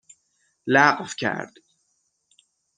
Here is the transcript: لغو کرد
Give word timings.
لغو 0.73 1.07
کرد 1.19 1.53